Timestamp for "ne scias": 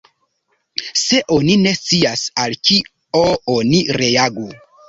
1.65-2.25